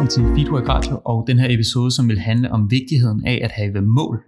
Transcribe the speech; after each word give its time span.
Velkommen 0.00 0.34
til 0.34 0.34
Feedwork 0.36 0.68
Radio 0.68 1.00
og 1.04 1.24
den 1.26 1.38
her 1.38 1.48
episode, 1.50 1.90
som 1.90 2.08
vil 2.08 2.18
handle 2.18 2.52
om 2.52 2.70
vigtigheden 2.70 3.26
af 3.26 3.40
at 3.42 3.50
have 3.50 3.82
mål 3.82 4.18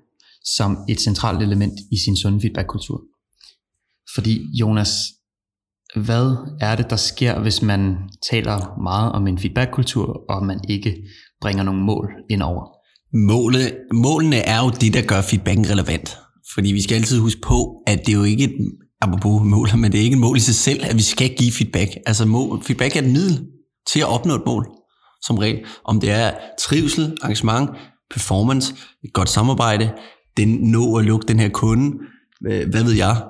som 0.45 0.77
et 0.89 1.01
centralt 1.01 1.43
element 1.43 1.73
i 1.93 1.97
sin 2.05 2.17
sunde 2.17 2.41
feedbackkultur. 2.41 3.03
Fordi 4.15 4.41
Jonas, 4.61 4.91
hvad 5.95 6.37
er 6.61 6.77
det, 6.77 6.91
der 6.91 6.97
sker, 6.97 7.41
hvis 7.41 7.63
man 7.63 7.97
taler 8.31 8.83
meget 8.83 9.13
om 9.13 9.27
en 9.27 9.39
feedbackkultur, 9.39 10.25
og 10.29 10.47
man 10.47 10.61
ikke 10.69 10.97
bringer 11.41 11.63
nogle 11.63 11.83
mål 11.83 12.09
ind 12.31 12.43
over? 12.43 12.65
Målet, 13.17 13.77
målene 13.93 14.37
er 14.37 14.65
jo 14.65 14.71
det, 14.71 14.95
der 14.95 15.03
gør 15.07 15.23
feedbacken 15.23 15.71
relevant. 15.71 16.19
Fordi 16.55 16.73
vi 16.73 16.83
skal 16.83 16.95
altid 16.95 17.19
huske 17.19 17.41
på, 17.41 17.83
at 17.87 17.99
det 18.07 18.13
er 18.13 18.19
jo 18.19 18.25
ikke 18.25 18.45
et, 18.45 18.55
apropos 19.01 19.43
mål, 19.45 19.69
men 19.77 19.93
det 19.93 20.01
er 20.01 20.05
ikke 20.05 20.15
et 20.15 20.21
mål 20.21 20.37
i 20.37 20.41
sig 20.41 20.55
selv, 20.55 20.81
at 20.91 20.97
vi 20.97 21.03
skal 21.03 21.37
give 21.39 21.53
feedback. 21.53 21.91
Altså 22.07 22.27
mål, 22.27 22.63
feedback 22.63 22.97
er 22.97 23.01
et 23.01 23.13
middel 23.13 23.47
til 23.93 24.01
at 24.01 24.09
opnå 24.09 24.35
et 24.35 24.43
mål, 24.47 24.82
som 25.27 25.39
regel. 25.39 25.65
Om 25.85 26.01
det 26.01 26.11
er 26.11 26.31
trivsel, 26.61 27.17
engagement, 27.25 27.71
performance, 28.11 28.75
et 29.05 29.13
godt 29.13 29.29
samarbejde, 29.29 29.91
den 30.37 30.49
nå 30.49 30.97
at 30.97 31.05
lukke 31.05 31.29
den 31.29 31.41
her 31.41 31.49
kunde, 31.49 31.99
hvad 32.41 32.85
ved 32.85 32.93
jeg. 32.93 33.23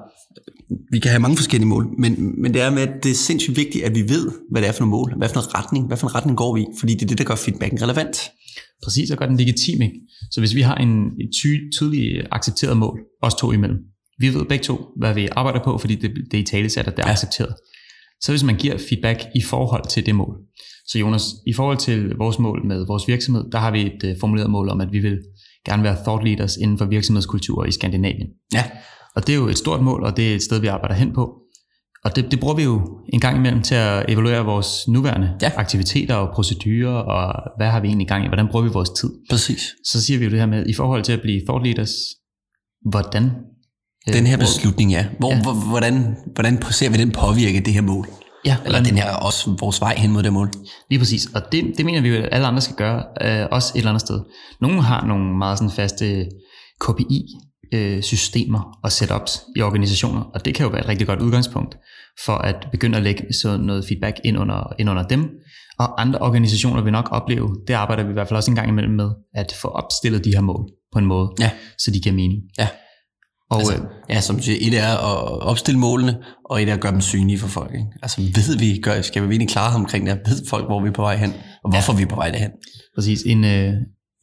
Vi 0.93 0.99
kan 0.99 1.11
have 1.11 1.21
mange 1.21 1.37
forskellige 1.37 1.69
mål, 1.69 1.87
men, 1.99 2.43
men 2.43 2.55
det 2.55 2.63
er 2.63 2.71
med, 2.71 2.83
at 2.83 3.05
det 3.05 3.11
er 3.11 3.15
sindssygt 3.15 3.57
vigtigt, 3.57 3.85
at 3.85 3.95
vi 3.95 4.01
ved, 4.01 4.31
hvad 4.51 4.63
det 4.63 4.69
er 4.69 4.73
for 4.73 4.81
nogle 4.81 4.91
mål, 4.91 5.15
hvad 5.19 5.29
for 5.29 5.41
en 5.41 5.55
retning, 5.55 5.87
hvad 5.87 5.97
for 5.97 6.09
en 6.09 6.15
retning 6.15 6.37
går 6.37 6.55
vi 6.55 6.61
i, 6.61 6.67
fordi 6.79 6.95
det 6.95 7.03
er 7.03 7.07
det, 7.07 7.19
der 7.19 7.25
gør 7.25 7.35
feedbacken 7.35 7.83
relevant. 7.83 8.31
Præcis, 8.85 9.11
og 9.11 9.19
gør 9.19 9.27
den 9.27 9.37
legitim. 9.37 9.83
Ikke? 9.83 10.01
Så 10.31 10.41
hvis 10.41 10.55
vi 10.55 10.61
har 10.61 10.75
en, 10.75 11.07
et 11.07 11.31
ty- 11.43 11.71
tydeligt 11.77 12.27
accepteret 12.31 12.77
mål, 12.77 13.01
os 13.23 13.35
to 13.35 13.53
imellem, 13.53 13.79
vi 14.19 14.35
ved 14.35 14.45
begge 14.45 14.65
to, 14.65 14.81
hvad 14.97 15.15
vi 15.15 15.29
arbejder 15.33 15.61
på, 15.65 15.79
fordi 15.79 15.95
det, 15.95 16.11
det 16.31 16.35
er 16.35 16.43
i 16.43 16.47
tale 16.47 16.71
sat, 16.71 16.87
at 16.87 16.97
det 16.97 17.03
er 17.03 17.07
ja. 17.07 17.13
accepteret. 17.13 17.55
Så 18.21 18.33
hvis 18.33 18.43
man 18.43 18.57
giver 18.57 18.79
feedback 18.89 19.21
i 19.35 19.43
forhold 19.43 19.89
til 19.89 20.07
det 20.07 20.15
mål. 20.15 20.37
Så 20.93 20.99
Jonas, 20.99 21.23
i 21.47 21.53
forhold 21.53 21.79
til 21.79 22.15
vores 22.19 22.39
mål 22.39 22.67
med 22.67 22.87
vores 22.87 23.09
virksomhed, 23.09 23.45
der 23.53 23.59
har 23.59 23.71
vi 23.71 23.81
et 23.87 24.05
uh, 24.05 24.11
formuleret 24.21 24.51
mål 24.51 24.69
om, 24.69 24.81
at 24.81 24.93
vi 24.93 24.99
vil 24.99 25.19
gerne 25.67 25.83
være 25.83 25.97
thought 25.97 26.25
leaders 26.25 26.57
inden 26.57 26.79
for 26.79 26.85
virksomhedskultur 26.85 27.65
i 27.65 27.73
Skandinavien. 27.73 28.29
Ja. 28.55 28.65
Og 29.17 29.27
det 29.27 29.33
er 29.33 29.37
jo 29.37 29.49
et 29.49 29.59
stort 29.59 29.83
mål, 29.83 30.03
og 30.05 30.17
det 30.17 30.31
er 30.31 30.35
et 30.35 30.43
sted, 30.43 30.61
vi 30.61 30.67
arbejder 30.67 30.95
hen 30.95 31.13
på. 31.13 31.35
Og 32.05 32.17
det, 32.17 32.31
det 32.31 32.41
bruger 32.41 32.55
vi 32.55 32.63
jo 32.63 32.99
en 33.13 33.21
gang 33.21 33.37
imellem 33.37 33.63
til 33.63 33.75
at 33.75 34.05
evaluere 34.09 34.45
vores 34.45 34.89
nuværende 34.89 35.35
ja. 35.43 35.51
aktiviteter 35.57 36.15
og 36.15 36.35
procedurer, 36.35 36.95
og 36.95 37.43
hvad 37.59 37.67
har 37.67 37.81
vi 37.81 37.89
egentlig 37.89 38.09
gang 38.09 38.25
i, 38.25 38.29
hvordan 38.29 38.49
bruger 38.49 38.65
vi 38.65 38.71
vores 38.73 38.91
tid. 38.91 39.11
Præcis. 39.31 39.63
Så 39.85 40.03
siger 40.05 40.19
vi 40.19 40.25
jo 40.25 40.31
det 40.31 40.39
her 40.39 40.47
med, 40.47 40.67
i 40.67 40.75
forhold 40.75 41.03
til 41.03 41.13
at 41.13 41.21
blive 41.21 41.41
thought 41.47 41.67
leaders, 41.67 41.91
hvordan... 42.91 43.31
Den 44.13 44.27
her 44.27 44.37
beslutning, 44.37 44.91
ja. 44.91 45.07
Hvor, 45.19 45.31
ja. 45.31 45.69
Hvordan, 45.71 46.17
hvordan 46.35 46.63
ser 46.63 46.91
vi 46.91 46.97
den 46.97 47.11
påvirke 47.11 47.61
det 47.61 47.73
her 47.73 47.83
mål? 47.83 48.07
Ja, 48.45 48.57
Eller 48.65 48.83
den 48.83 48.97
her 48.97 49.11
også 49.11 49.57
vores 49.61 49.81
vej 49.81 49.95
hen 49.99 50.13
mod 50.13 50.23
det 50.23 50.33
mål. 50.33 50.51
Lige 50.91 50.99
præcis, 50.99 51.27
og 51.35 51.53
det, 51.53 51.73
det 51.77 51.85
mener 51.85 52.01
vi 52.01 52.09
jo, 52.09 52.23
at 52.23 52.29
alle 52.33 52.47
andre 52.47 52.61
skal 52.61 52.77
gøre, 52.77 53.05
øh, 53.21 53.47
også 53.51 53.73
et 53.75 53.79
eller 53.79 53.91
andet 53.91 54.01
sted. 54.01 54.21
Nogle 54.61 54.83
har 54.83 55.07
nogle 55.07 55.39
meget 55.39 55.59
sådan 55.59 55.71
faste 55.71 56.27
KPI, 56.81 57.27
øh, 57.75 58.03
systemer 58.03 58.79
og 58.85 58.93
setups 58.93 59.41
i 59.57 59.61
organisationer, 59.61 60.21
og 60.21 60.45
det 60.45 60.55
kan 60.55 60.65
jo 60.65 60.71
være 60.71 60.81
et 60.81 60.89
rigtig 60.89 61.07
godt 61.07 61.21
udgangspunkt 61.21 61.77
for 62.25 62.33
at 62.33 62.69
begynde 62.73 62.97
at 62.97 63.03
lægge 63.03 63.33
sådan 63.43 63.61
noget 63.61 63.85
feedback 63.89 64.17
ind 64.25 64.39
under, 64.39 64.73
ind 64.79 64.91
under 64.91 65.03
dem. 65.03 65.31
Og 65.79 66.01
andre 66.01 66.19
organisationer 66.19 66.83
vil 66.83 66.93
nok 66.93 67.09
opleve, 67.11 67.57
det 67.67 67.75
arbejder 67.75 68.05
vi 68.05 68.11
i 68.11 68.13
hvert 68.13 68.29
fald 68.29 68.37
også 68.37 68.51
en 68.51 68.55
gang 68.55 68.69
imellem 68.69 68.95
med, 68.95 69.11
at 69.35 69.55
få 69.63 69.69
opstillet 69.69 70.25
de 70.25 70.31
her 70.31 70.41
mål 70.41 70.69
på 70.93 70.99
en 70.99 71.05
måde, 71.05 71.29
ja. 71.41 71.51
så 71.79 71.91
de 71.91 72.01
giver 72.01 72.15
mening. 72.15 72.43
Ja. 72.59 72.69
Og, 73.53 73.61
altså, 73.61 73.75
øh, 73.75 73.81
ja, 74.11 74.21
som 74.21 74.37
du 74.37 74.43
siger, 74.43 74.59
et 74.61 74.79
er 74.79 74.93
at 74.93 75.43
opstille 75.43 75.81
målene, 75.81 76.19
og 76.45 76.63
et 76.63 76.69
er 76.69 76.75
at 76.75 76.81
gøre 76.81 76.93
dem 76.93 77.01
synlige 77.01 77.39
for 77.39 77.49
folk. 77.49 77.75
Ikke? 77.75 77.87
Altså 78.03 78.21
ved 78.21 78.59
vi, 78.59 78.81
gør, 78.83 79.03
skal 79.03 79.23
vi 79.23 79.27
egentlig 79.27 79.49
klare 79.49 79.75
omkring 79.75 80.07
det? 80.07 80.19
Ved 80.27 80.47
folk, 80.49 80.65
hvor 80.65 80.83
vi 80.83 80.89
er 80.89 80.93
på 80.93 81.03
vej 81.03 81.17
hen, 81.17 81.33
og 81.65 81.71
hvorfor 81.71 81.93
ja. 81.93 81.97
vi 81.97 82.03
er 82.03 82.07
på 82.07 82.17
vej 82.17 82.31
derhen? 82.31 82.51
Præcis. 82.95 83.23
En, 83.27 83.45
øh, 83.45 83.75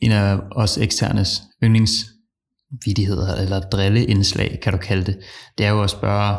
en 0.01 0.11
af 0.11 0.37
os 0.51 0.77
eksternes 0.77 1.41
yndlingsvidigheder, 1.63 3.35
eller 3.35 3.59
drilleindslag, 3.59 4.59
kan 4.63 4.73
du 4.73 4.79
kalde 4.79 5.05
det, 5.05 5.17
det 5.57 5.65
er 5.65 5.69
jo 5.69 5.83
at 5.83 5.89
spørge 5.89 6.37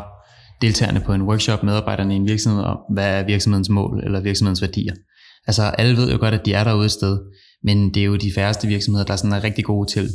deltagerne 0.61 0.99
på 0.99 1.13
en 1.13 1.21
workshop, 1.21 1.63
medarbejderne 1.63 2.13
i 2.13 2.17
en 2.17 2.27
virksomhed, 2.27 2.63
om 2.63 2.77
hvad 2.93 3.19
er 3.19 3.25
virksomhedens 3.25 3.69
mål, 3.69 4.01
eller 4.03 4.19
virksomhedens 4.19 4.61
værdier. 4.61 4.93
Altså 5.47 5.63
alle 5.63 5.97
ved 5.97 6.11
jo 6.11 6.17
godt, 6.19 6.33
at 6.33 6.45
de 6.45 6.53
er 6.53 6.63
derude 6.63 6.85
et 6.85 6.91
sted, 6.91 7.19
men 7.63 7.93
det 7.93 8.01
er 8.01 8.05
jo 8.05 8.15
de 8.15 8.31
færreste 8.35 8.67
virksomheder, 8.67 9.05
der 9.05 9.15
sådan 9.15 9.33
er 9.33 9.43
rigtig 9.43 9.65
gode 9.65 9.91
til 9.91 10.09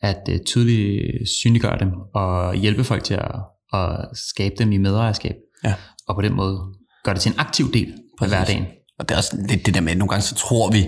at 0.00 0.28
uh, 0.28 0.36
tydeligt 0.46 1.28
synliggøre 1.28 1.78
dem 1.78 1.92
og 2.14 2.54
hjælpe 2.54 2.84
folk 2.84 3.04
til 3.04 3.14
at, 3.14 3.34
at 3.72 4.06
skabe 4.14 4.54
dem 4.58 4.72
i 4.72 4.76
medejerskab. 4.76 5.34
Ja. 5.64 5.74
Og 6.08 6.14
på 6.14 6.22
den 6.22 6.34
måde 6.34 6.60
gøre 7.04 7.14
det 7.14 7.22
til 7.22 7.32
en 7.32 7.38
aktiv 7.38 7.72
del 7.72 7.94
af 8.20 8.28
hverdagen. 8.28 8.64
Og 8.98 9.08
det 9.08 9.14
er 9.14 9.18
også 9.18 9.44
lidt 9.48 9.66
det 9.66 9.74
der 9.74 9.80
med, 9.80 9.92
at 9.92 9.98
nogle 9.98 10.10
gange 10.10 10.22
så 10.22 10.34
tror 10.34 10.70
vi, 10.70 10.86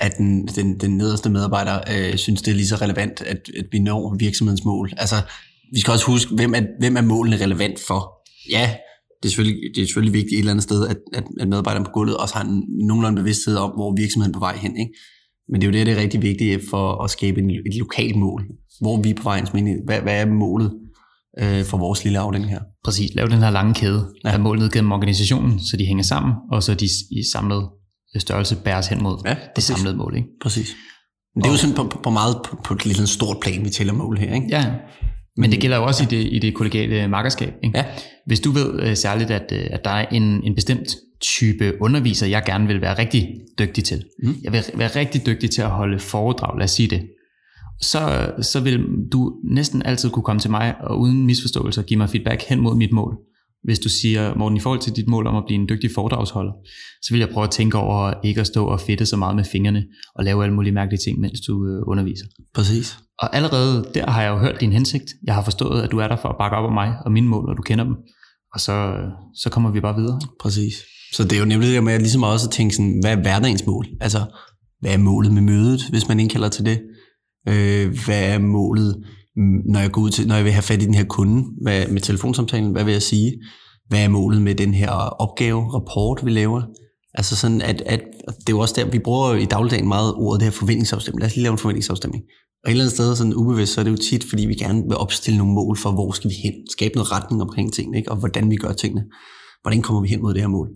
at 0.00 0.12
den, 0.18 0.46
den, 0.46 0.80
den 0.80 0.96
nederste 0.96 1.30
medarbejder 1.30 1.80
øh, 1.94 2.16
synes, 2.16 2.42
det 2.42 2.50
er 2.50 2.54
lige 2.54 2.68
så 2.68 2.76
relevant, 2.76 3.22
at, 3.22 3.40
at 3.58 3.66
vi 3.72 3.78
når 3.78 4.16
virksomhedens 4.18 4.64
mål. 4.64 4.92
Altså, 4.96 5.14
vi 5.72 5.80
skal 5.80 5.92
også 5.92 6.06
huske, 6.06 6.34
hvem 6.34 6.54
er, 6.54 6.62
hvem 6.78 6.96
er 6.96 7.00
målene 7.00 7.36
relevant 7.36 7.80
for? 7.86 8.12
Ja, 8.50 8.74
det 9.22 9.28
er 9.28 9.30
selvfølgelig, 9.30 9.60
det 9.74 9.82
er 9.82 9.86
selvfølgelig 9.86 10.12
vigtigt 10.12 10.32
et 10.32 10.38
eller 10.38 10.52
andet 10.52 10.62
sted, 10.62 10.88
at, 10.88 10.96
at, 11.12 11.24
at 11.40 11.48
medarbejderne 11.48 11.84
på 11.84 11.90
gulvet 11.90 12.16
også 12.16 12.34
har 12.34 12.44
en 12.44 12.64
nogenlunde 12.86 13.22
bevidsthed 13.22 13.56
om, 13.56 13.70
hvor 13.70 13.96
virksomheden 13.96 14.34
er 14.34 14.38
på 14.38 14.44
vej 14.48 14.56
hen. 14.56 14.76
Ikke? 14.76 14.92
Men 15.50 15.60
det 15.60 15.66
er 15.66 15.70
jo 15.70 15.78
det, 15.78 15.86
der 15.86 15.92
er 15.92 16.02
rigtig 16.02 16.22
vigtigt 16.22 16.62
for 16.70 17.04
at 17.04 17.10
skabe 17.10 17.40
en, 17.40 17.50
et 17.50 17.74
lokalt 17.78 18.16
mål. 18.16 18.46
Hvor 18.80 19.02
vi 19.02 19.10
er 19.10 19.14
på 19.14 19.22
vej, 19.22 19.42
hvad, 19.84 20.00
hvad 20.00 20.20
er 20.20 20.26
målet 20.26 20.72
øh, 21.38 21.64
for 21.64 21.78
vores 21.78 22.04
lille 22.04 22.18
afdeling 22.18 22.50
her? 22.50 22.60
Præcis, 22.84 23.14
lav 23.14 23.26
den 23.26 23.38
her 23.38 23.50
lange 23.50 23.74
kæde 23.74 24.08
ja. 24.24 24.32
af 24.32 24.40
mål 24.40 24.58
ned 24.58 24.70
gennem 24.70 24.92
organisationen, 24.92 25.60
så 25.60 25.76
de 25.76 25.86
hænger 25.86 26.04
sammen, 26.04 26.32
og 26.52 26.62
så 26.62 26.74
de 26.74 26.88
i 27.10 27.22
samlet 27.32 27.68
størrelse 28.18 28.56
bæres 28.56 28.86
hen 28.86 29.02
mod 29.02 29.22
ja, 29.26 29.36
det 29.56 29.64
samlede 29.64 29.96
mål. 29.96 30.16
Ikke? 30.16 30.28
Præcis. 30.42 30.76
Men 31.34 31.42
det 31.42 31.48
er 31.48 31.52
jo 31.52 31.58
sådan 31.58 31.76
på, 31.76 32.00
på 32.02 32.10
meget 32.10 32.36
på, 32.44 32.56
på 32.64 32.74
et 32.74 32.86
lille 32.86 33.06
stort 33.06 33.36
plan, 33.42 33.64
vi 33.64 33.70
tæller 33.70 33.92
mål 33.92 34.18
her. 34.18 34.34
Ikke? 34.34 34.46
Ja, 34.50 34.74
men 35.40 35.50
det 35.50 35.60
gælder 35.60 35.76
jo 35.76 35.84
også 35.84 36.02
i 36.02 36.06
det, 36.06 36.28
i 36.32 36.38
det 36.38 36.54
kollegiale 36.54 37.08
markerskab. 37.08 37.52
Ikke? 37.62 37.78
Ja. 37.78 37.84
Hvis 38.26 38.40
du 38.40 38.50
ved 38.50 38.88
uh, 38.88 38.94
særligt, 38.94 39.30
at, 39.30 39.52
uh, 39.52 39.58
at 39.70 39.84
der 39.84 39.90
er 39.90 40.06
en, 40.12 40.22
en 40.44 40.54
bestemt 40.54 40.96
type 41.20 41.82
underviser, 41.82 42.26
jeg 42.26 42.42
gerne 42.46 42.66
vil 42.66 42.80
være 42.80 42.98
rigtig 42.98 43.40
dygtig 43.58 43.84
til. 43.84 44.04
Mm. 44.22 44.34
Jeg 44.42 44.52
vil 44.52 44.64
være 44.74 44.88
rigtig 44.88 45.26
dygtig 45.26 45.50
til 45.50 45.62
at 45.62 45.70
holde 45.70 45.98
foredrag, 45.98 46.58
lad 46.58 46.64
os 46.64 46.70
sige 46.70 46.90
det. 46.90 47.02
Så, 47.80 48.32
så 48.42 48.60
vil 48.60 48.84
du 49.12 49.32
næsten 49.44 49.82
altid 49.84 50.10
kunne 50.10 50.22
komme 50.22 50.40
til 50.40 50.50
mig 50.50 50.74
og 50.80 51.00
uden 51.00 51.26
misforståelser 51.26 51.82
give 51.82 51.98
mig 51.98 52.08
feedback 52.08 52.42
hen 52.42 52.60
mod 52.60 52.76
mit 52.76 52.92
mål. 52.92 53.16
Hvis 53.64 53.78
du 53.78 53.88
siger, 53.88 54.34
Morten, 54.34 54.56
i 54.56 54.60
forhold 54.60 54.80
til 54.80 54.96
dit 54.96 55.08
mål 55.08 55.26
om 55.26 55.36
at 55.36 55.42
blive 55.46 55.60
en 55.60 55.68
dygtig 55.68 55.90
foredragsholder, 55.94 56.52
så 57.02 57.08
vil 57.10 57.20
jeg 57.20 57.28
prøve 57.28 57.44
at 57.44 57.50
tænke 57.50 57.78
over 57.78 58.14
ikke 58.24 58.40
at 58.40 58.46
stå 58.46 58.66
og 58.66 58.80
fedte 58.80 59.06
så 59.06 59.16
meget 59.16 59.36
med 59.36 59.44
fingrene 59.44 59.84
og 60.14 60.24
lave 60.24 60.42
alle 60.42 60.54
mulige 60.54 60.72
mærkelige 60.72 61.00
ting, 61.06 61.20
mens 61.20 61.40
du 61.40 61.66
øh, 61.66 61.82
underviser. 61.86 62.24
Præcis. 62.54 62.98
Og 63.18 63.36
allerede 63.36 63.86
der 63.94 64.10
har 64.10 64.22
jeg 64.22 64.30
jo 64.30 64.38
hørt 64.38 64.60
din 64.60 64.72
hensigt. 64.72 65.04
Jeg 65.26 65.34
har 65.34 65.44
forstået, 65.44 65.82
at 65.82 65.90
du 65.90 65.98
er 65.98 66.08
der 66.08 66.16
for 66.16 66.28
at 66.28 66.36
bakke 66.38 66.56
op 66.56 66.64
om 66.64 66.72
mig 66.72 66.94
og 67.04 67.12
mine 67.12 67.26
mål, 67.26 67.48
og 67.50 67.56
du 67.56 67.62
kender 67.62 67.84
dem. 67.84 67.94
Og 68.54 68.60
så, 68.60 68.94
så 69.34 69.50
kommer 69.50 69.70
vi 69.70 69.80
bare 69.80 69.96
videre. 69.96 70.20
Præcis. 70.42 70.74
Så 71.12 71.24
det 71.24 71.32
er 71.32 71.38
jo 71.38 71.44
nemlig 71.44 71.68
det 71.68 71.84
med 71.84 71.92
at 71.92 72.00
ligesom 72.00 72.22
også 72.22 72.46
at 72.46 72.52
tænke 72.52 72.74
sådan, 72.74 72.98
hvad 73.02 73.12
er 73.12 73.20
hverdagens 73.22 73.66
mål? 73.66 73.86
Altså, 74.00 74.18
hvad 74.80 74.92
er 74.94 74.98
målet 74.98 75.32
med 75.32 75.42
mødet, 75.42 75.80
hvis 75.90 76.08
man 76.08 76.20
indkalder 76.20 76.48
til 76.48 76.64
det? 76.64 76.80
Øh, 77.48 77.98
hvad 78.04 78.34
er 78.34 78.38
målet, 78.38 79.04
når 79.64 79.80
jeg 79.80 79.90
går 79.92 80.02
ud 80.02 80.10
til, 80.10 80.28
når 80.28 80.34
jeg 80.34 80.44
vil 80.44 80.52
have 80.52 80.62
fat 80.62 80.82
i 80.82 80.86
den 80.86 80.94
her 80.94 81.04
kunde 81.04 81.44
hvad, 81.62 81.86
med 81.86 82.00
telefonsamtalen? 82.00 82.72
Hvad 82.72 82.84
vil 82.84 82.92
jeg 82.92 83.02
sige? 83.02 83.32
Hvad 83.88 84.04
er 84.04 84.08
målet 84.08 84.42
med 84.42 84.54
den 84.54 84.74
her 84.74 84.90
opgave, 84.90 85.74
rapport, 85.74 86.24
vi 86.24 86.30
laver? 86.30 86.62
Altså 87.14 87.36
sådan, 87.36 87.62
at, 87.62 87.82
at 87.86 88.00
det 88.24 88.48
er 88.48 88.52
jo 88.52 88.58
også 88.58 88.74
der, 88.76 88.90
vi 88.90 88.98
bruger 88.98 89.34
i 89.34 89.44
dagligdagen 89.44 89.88
meget 89.88 90.14
ordet, 90.14 90.40
det 90.40 90.46
her 90.46 90.52
forventningsafstemning. 90.52 91.20
Lad 91.20 91.26
os 91.26 91.36
lige 91.36 91.42
lave 91.42 91.52
en 91.52 91.58
forventningsafstemning. 91.58 92.24
Og 92.64 92.70
et 92.70 92.70
eller 92.70 92.84
andet 92.84 92.94
sted, 92.94 93.16
sådan 93.16 93.34
ubevidst, 93.34 93.72
så 93.72 93.80
er 93.80 93.84
det 93.84 93.90
jo 93.90 93.96
tit, 93.96 94.24
fordi 94.24 94.46
vi 94.46 94.54
gerne 94.54 94.82
vil 94.82 94.96
opstille 94.96 95.38
nogle 95.38 95.54
mål 95.54 95.76
for, 95.76 95.92
hvor 95.92 96.12
skal 96.12 96.30
vi 96.30 96.34
hen, 96.34 96.54
skabe 96.70 96.94
noget 96.94 97.12
retning 97.12 97.42
omkring 97.42 97.72
tingene, 97.72 97.98
ikke? 97.98 98.10
og 98.10 98.16
hvordan 98.16 98.50
vi 98.50 98.56
gør 98.56 98.72
tingene. 98.72 99.04
Hvordan 99.62 99.82
kommer 99.82 100.02
vi 100.02 100.08
hen 100.08 100.22
mod 100.22 100.34
det 100.34 100.40
her 100.40 100.48
mål? 100.48 100.68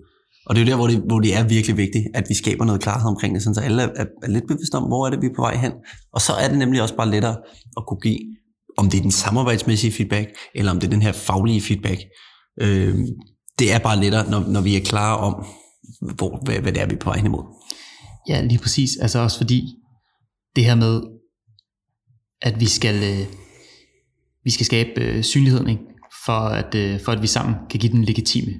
Og 0.46 0.54
det 0.54 0.60
er 0.60 0.64
jo 0.64 0.70
der, 0.70 0.76
hvor 0.76 0.86
det, 0.86 0.98
hvor 1.06 1.20
det 1.20 1.36
er 1.36 1.48
virkelig 1.48 1.76
vigtigt, 1.76 2.04
at 2.14 2.24
vi 2.28 2.34
skaber 2.34 2.64
noget 2.64 2.80
klarhed 2.80 3.08
omkring 3.08 3.34
det, 3.34 3.42
så 3.42 3.60
alle 3.64 3.82
er, 3.82 3.88
er, 3.96 4.06
er 4.22 4.28
lidt 4.28 4.44
bevidste 4.48 4.74
om, 4.74 4.82
hvor 4.82 5.06
er 5.06 5.10
det, 5.10 5.22
vi 5.22 5.26
er 5.26 5.36
på 5.36 5.42
vej 5.42 5.56
hen. 5.56 5.72
Og 6.12 6.20
så 6.20 6.32
er 6.32 6.48
det 6.48 6.58
nemlig 6.58 6.82
også 6.82 6.96
bare 6.96 7.10
lettere 7.10 7.36
at 7.76 7.82
kunne 7.88 8.00
give, 8.00 8.18
om 8.76 8.90
det 8.90 8.98
er 8.98 9.02
den 9.02 9.10
samarbejdsmæssige 9.10 9.92
feedback, 9.92 10.28
eller 10.54 10.70
om 10.72 10.80
det 10.80 10.86
er 10.86 10.90
den 10.90 11.02
her 11.02 11.12
faglige 11.12 11.60
feedback. 11.60 12.00
Øh, 12.60 12.98
det 13.58 13.72
er 13.72 13.78
bare 13.78 14.00
lettere, 14.00 14.30
når, 14.30 14.40
når 14.40 14.60
vi 14.60 14.76
er 14.76 14.80
klare 14.80 15.18
om, 15.18 15.46
hvor, 16.14 16.42
hvad, 16.44 16.54
hvad 16.54 16.72
det 16.72 16.82
er, 16.82 16.86
vi 16.86 16.94
er 16.94 16.98
på 16.98 17.10
vej 17.10 17.16
hen 17.16 17.26
imod. 17.26 17.44
Ja, 18.28 18.42
lige 18.42 18.58
præcis. 18.58 18.96
Altså 18.96 19.18
også 19.18 19.36
fordi 19.36 19.74
det 20.56 20.64
her 20.64 20.74
med, 20.74 21.02
at 22.42 22.60
vi 22.60 22.66
skal, 22.66 22.94
øh, 22.94 23.26
vi 24.44 24.50
skal 24.50 24.66
skabe 24.66 25.00
øh, 25.00 25.22
synligheden, 25.22 25.68
ikke? 25.68 25.82
For, 26.24 26.32
at, 26.32 26.74
øh, 26.74 27.00
for 27.00 27.12
at 27.12 27.22
vi 27.22 27.26
sammen 27.26 27.54
kan 27.70 27.80
give 27.80 27.92
den 27.92 28.04
legitime 28.04 28.52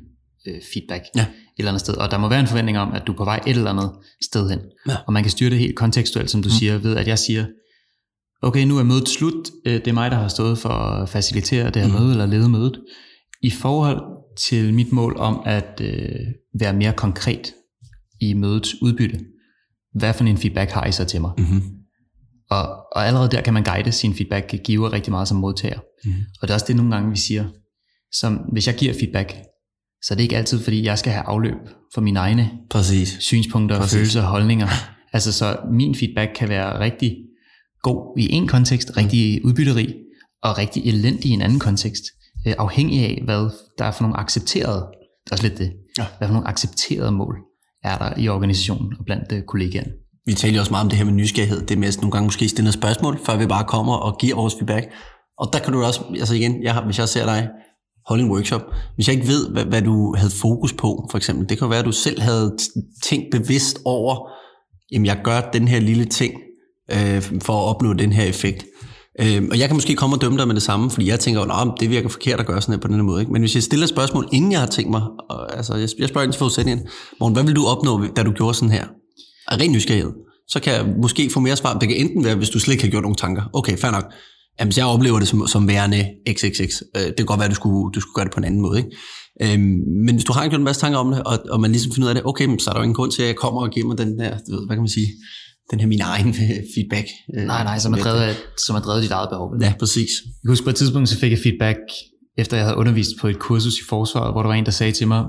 øh, 0.47 0.61
feedback 0.73 1.05
ja. 1.17 1.21
et 1.21 1.29
eller 1.59 1.71
andet 1.71 1.81
sted. 1.81 1.95
Og 1.95 2.11
der 2.11 2.19
må 2.19 2.29
være 2.29 2.41
en 2.41 2.47
forventning 2.47 2.79
om, 2.79 2.93
at 2.93 3.03
du 3.07 3.13
er 3.13 3.17
på 3.17 3.25
vej 3.25 3.41
et 3.47 3.57
eller 3.57 3.71
andet 3.71 3.93
sted 4.23 4.51
hen. 4.51 4.61
Ja. 4.89 4.97
Og 5.07 5.13
man 5.13 5.23
kan 5.23 5.31
styre 5.31 5.51
det 5.51 5.59
helt 5.59 5.77
kontekstuelt, 5.77 6.31
som 6.31 6.43
du 6.43 6.49
mm. 6.49 6.55
siger, 6.59 6.79
ved 6.79 6.97
at 6.97 7.09
jeg 7.09 7.19
siger, 7.19 7.47
okay, 8.45 8.65
nu 8.65 8.79
er 8.79 8.83
mødet 8.83 9.09
slut, 9.09 9.51
øh, 9.67 9.75
det 9.75 9.89
er 9.89 9.93
mig, 9.93 10.11
der 10.11 10.17
har 10.17 10.29
stået 10.29 10.59
for 10.59 10.69
at 10.69 11.09
facilitere 11.09 11.71
det 11.71 11.83
her 11.83 11.89
mm. 11.89 11.95
møde, 11.95 12.11
eller 12.11 12.27
lede 12.27 12.49
mødet. 12.49 12.81
I 13.43 13.51
forhold 13.51 14.01
til 14.39 14.75
mit 14.75 14.93
mål 14.93 15.17
om 15.17 15.43
at 15.47 15.81
øh, 15.81 16.21
være 16.61 16.73
mere 16.73 16.93
konkret 16.93 17.55
i 18.21 18.35
mødets 18.35 18.83
udbytte, 18.83 19.21
hvad 19.95 20.15
for 20.15 20.25
en 20.25 20.39
feedback 20.39 20.71
har 20.71 20.87
I 20.87 20.93
så 20.93 21.05
til 21.05 21.21
mig? 21.21 21.33
Mm-hmm. 21.39 21.63
Og, 22.51 22.69
og 22.97 23.07
allerede 23.07 23.31
der 23.31 23.41
kan 23.41 23.55
man 23.55 23.65
guide 23.65 23.93
sin 23.93 24.15
feedback 24.15 24.55
giver 24.65 24.93
rigtig 24.93 25.11
meget 25.11 25.29
som 25.29 25.37
modtager. 25.37 25.79
Mm. 26.05 26.13
Og 26.13 26.49
det 26.49 26.51
er 26.51 26.55
også 26.55 26.67
det 26.69 26.77
nogle 26.77 26.95
gange, 26.95 27.11
vi 27.11 27.17
siger, 27.17 27.45
som 28.13 28.35
hvis 28.53 28.67
jeg 28.67 28.75
giver 28.75 28.93
feedback, 28.93 29.35
så 30.03 30.15
er 30.15 30.17
det 30.17 30.23
ikke 30.23 30.37
altid, 30.37 30.61
fordi 30.61 30.85
jeg 30.85 30.99
skal 30.99 31.13
have 31.13 31.25
afløb 31.25 31.57
for 31.95 32.01
mine 32.01 32.19
egne 32.19 32.51
Præcis. 32.71 33.17
synspunkter, 33.21 33.79
Præcis. 33.79 33.95
følelser 33.95 34.23
og 34.23 34.27
holdninger. 34.27 34.69
Altså 35.13 35.33
så 35.33 35.59
min 35.73 35.95
feedback 35.95 36.31
kan 36.37 36.49
være 36.49 36.81
rigtig 36.81 37.17
god 37.89 38.19
i 38.19 38.33
en 38.33 38.49
kontekst, 38.49 38.89
rigtig 38.97 39.45
udbytterig, 39.45 39.95
og 40.43 40.59
rigtig 40.59 40.81
elendig 40.87 41.27
i 41.31 41.35
en 41.39 41.43
anden 41.43 41.59
kontekst, 41.59 42.05
øh, 42.47 42.55
afhængig 42.59 42.99
af, 43.01 43.23
hvad 43.25 43.51
der 43.79 43.85
er 43.85 43.91
for 43.91 44.03
nogle 44.03 44.21
accepterede, 44.21 44.81
det 45.25 45.31
er 45.31 45.35
også 45.35 45.45
lidt 45.49 45.59
det, 45.59 45.73
Ja. 45.99 46.07
hvad 46.19 46.29
for 46.29 46.33
nogle 46.33 46.49
accepterede 46.49 47.13
mål 47.13 47.37
er 47.85 47.99
der 47.99 48.11
i 48.19 48.29
organisationen 48.29 48.93
og 48.99 49.05
blandt 49.05 49.33
øh, 49.33 49.43
kollegaerne. 49.43 49.93
Vi 50.27 50.33
taler 50.33 50.55
jo 50.55 50.61
også 50.61 50.71
meget 50.73 50.85
om 50.85 50.89
det 50.89 50.99
her 50.99 51.05
med 51.05 51.13
nysgerrighed. 51.13 51.61
Det 51.61 51.71
er 51.71 51.79
med 51.79 51.89
at 51.89 51.97
nogle 52.01 52.13
gange 52.13 52.27
måske 52.27 52.49
stille 52.49 52.65
noget 52.65 52.75
spørgsmål, 52.75 53.19
før 53.27 53.37
vi 53.37 53.47
bare 53.47 53.65
kommer 53.65 53.95
og 53.95 54.19
giver 54.21 54.37
vores 54.37 54.55
feedback. 54.55 54.87
Og 55.39 55.51
der 55.53 55.59
kan 55.59 55.73
du 55.73 55.85
også, 55.85 56.01
altså 56.11 56.35
igen, 56.35 56.63
jeg 56.63 56.75
har, 56.75 56.85
hvis 56.85 56.99
jeg 56.99 57.09
ser 57.09 57.25
dig 57.25 57.49
holde 58.09 58.25
en 58.25 58.31
workshop, 58.31 58.63
hvis 58.95 59.09
jeg 59.09 59.17
ikke 59.17 59.29
ved, 59.29 59.51
hvad, 59.51 59.65
hvad 59.65 59.83
du 59.83 60.15
havde 60.17 60.33
fokus 60.43 60.73
på, 60.73 61.09
for 61.11 61.19
eksempel, 61.19 61.49
det 61.49 61.59
kan 61.59 61.71
være, 61.71 61.79
at 61.79 61.85
du 61.85 61.93
selv 61.93 62.21
havde 62.21 62.57
tænkt 63.03 63.27
bevidst 63.31 63.79
over, 63.85 64.31
jamen 64.93 65.07
jeg 65.07 65.21
gør 65.25 65.41
den 65.41 65.69
her 65.69 65.81
lille 65.81 66.05
ting, 66.05 66.35
øh, 66.93 67.23
for 67.43 67.53
at 67.53 67.75
opnå 67.75 67.93
den 67.93 68.13
her 68.13 68.25
effekt. 68.25 68.65
Øh, 69.21 69.43
og 69.51 69.59
jeg 69.59 69.69
kan 69.69 69.77
måske 69.77 69.95
komme 69.95 70.17
og 70.17 70.21
dømme 70.21 70.39
dig 70.39 70.47
med 70.47 70.55
det 70.55 70.63
samme, 70.63 70.91
fordi 70.91 71.09
jeg 71.09 71.21
tænker, 71.21 71.41
at 71.41 71.81
det 71.81 71.91
virker 71.91 72.09
forkert 72.09 72.41
at 72.41 72.47
gøre 72.47 72.63
sådan 72.63 72.75
her 72.75 72.81
på 72.81 72.89
den 72.89 72.97
her 72.97 73.03
måde. 73.03 73.21
Ikke? 73.21 73.33
Men 73.33 73.43
hvis 73.43 73.55
jeg 73.55 73.63
stiller 73.63 73.85
et 73.85 73.91
spørgsmål, 73.91 74.29
inden 74.33 74.53
jeg 74.53 74.61
har 74.61 74.67
tænkt 74.67 74.91
mig, 74.91 75.03
og, 75.31 75.57
altså 75.57 75.75
jeg, 75.75 75.89
jeg 75.99 76.09
spørger 76.09 76.25
ind 76.25 76.33
til 76.33 76.39
forudsætningen, 76.39 76.87
Morten, 77.21 77.35
hvad 77.37 77.45
vil 77.45 77.57
du 77.57 77.67
opnå, 77.67 78.07
da 78.17 78.23
du 78.23 78.31
gjorde 78.31 78.55
sådan 78.55 78.71
her? 78.71 78.87
Af 79.49 79.57
ren 79.61 79.73
nysgerrighed. 79.73 80.13
Så 80.49 80.61
kan 80.61 80.73
jeg 80.73 80.95
måske 81.03 81.31
få 81.31 81.41
mere 81.41 81.57
svar. 81.57 81.79
Det 81.79 81.89
kan 81.89 81.97
enten 81.97 82.25
være, 82.25 82.35
hvis 82.35 82.51
du 82.51 82.61
slet 82.61 82.73
ikke 82.73 82.85
har 82.85 82.91
gjort 82.91 83.03
nogen 83.03 83.17
tanker. 83.17 83.43
Okay, 83.53 83.79
fair 83.79 83.91
nok. 83.91 84.05
Jamen, 84.61 84.73
så 84.73 84.81
jeg 84.81 84.87
oplever 84.87 85.19
det 85.19 85.29
som, 85.29 85.47
som 85.47 85.69
værende 85.69 86.11
XXX. 86.31 86.83
Øh, 86.97 87.03
det 87.07 87.17
kan 87.17 87.27
godt 87.27 87.39
være, 87.41 87.45
at 87.45 87.51
du 87.51 87.55
skulle, 87.55 87.93
du 87.93 88.01
skulle 88.01 88.15
gøre 88.15 88.25
det 88.25 88.33
på 88.33 88.41
en 88.41 88.45
anden 88.45 88.61
måde. 88.61 88.79
Ikke? 88.79 88.91
Øhm, 89.43 89.81
men 90.07 90.15
hvis 90.15 90.25
du 90.25 90.33
har 90.33 90.49
gjort 90.49 90.59
en 90.59 90.65
masse 90.65 90.81
tanker 90.81 90.99
om 90.99 91.11
det, 91.11 91.23
og, 91.23 91.39
og 91.51 91.61
man 91.61 91.71
ligesom 91.71 91.93
finder 91.93 92.07
ud 92.07 92.11
af 92.11 92.15
det, 92.15 92.27
okay, 92.27 92.47
men 92.47 92.59
så 92.59 92.71
er 92.71 92.73
der 92.73 92.81
jo 92.81 92.83
ingen 92.83 92.95
grund 92.95 93.13
til, 93.13 93.23
at 93.23 93.29
jeg 93.29 93.37
kommer 93.37 93.61
og 93.61 93.71
giver 93.71 93.87
mig 93.87 93.99
den 93.99 94.19
der, 94.19 94.31
du 94.31 94.57
ved, 94.57 94.67
hvad 94.67 94.77
kan 94.77 94.83
man 94.83 94.89
sige, 94.89 95.09
den 95.71 95.81
her 95.81 95.87
min 95.87 96.01
egen 96.01 96.35
feedback. 96.75 97.07
Øh, 97.37 97.45
Nej, 97.47 97.65
nej, 97.65 97.79
som 97.79 97.93
er 97.93 97.99
drevet, 97.99 98.21
af, 98.21 98.35
som 98.67 98.77
er 98.77 98.81
drevet 98.81 99.03
dit 99.03 99.11
eget 99.11 99.29
behov. 99.29 99.55
Ja, 99.61 99.75
præcis. 99.79 100.11
Jeg 100.25 100.33
kan 100.43 100.51
huske 100.51 100.65
på 100.65 100.71
et 100.71 100.77
tidspunkt, 100.77 101.09
så 101.09 101.19
fik 101.19 101.31
jeg 101.31 101.39
feedback, 101.43 101.79
efter 102.39 102.57
jeg 102.57 102.67
havde 102.67 102.77
undervist 102.77 103.11
på 103.21 103.29
et 103.29 103.39
kursus 103.39 103.75
i 103.75 103.85
forsvaret, 103.89 104.33
hvor 104.35 104.43
der 104.43 104.49
var 104.49 104.55
en, 104.55 104.65
der 104.65 104.71
sagde 104.71 104.93
til 104.93 105.09
mig, 105.09 105.25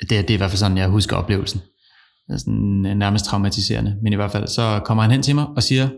det, 0.00 0.10
det 0.10 0.30
er 0.30 0.34
i 0.34 0.36
hvert 0.36 0.50
fald 0.50 0.58
sådan, 0.58 0.76
jeg 0.76 0.88
husker 0.88 1.16
oplevelsen. 1.16 1.60
Er 2.28 2.36
sådan 2.36 2.86
øh, 2.86 2.94
nærmest 2.94 3.24
traumatiserende. 3.24 3.96
Men 4.02 4.12
i 4.12 4.16
hvert 4.16 4.32
fald, 4.32 4.46
så 4.46 4.80
kommer 4.84 5.02
han 5.02 5.10
hen 5.10 5.22
til 5.22 5.34
mig 5.34 5.46
og 5.56 5.62
siger, 5.62 5.88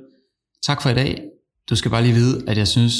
tak 0.66 0.82
for 0.82 0.90
i 0.90 0.94
dag. 0.94 1.22
Du 1.70 1.76
skal 1.76 1.90
bare 1.90 2.02
lige 2.02 2.14
vide, 2.14 2.42
at 2.46 2.58
jeg 2.58 2.68
synes, 2.68 2.94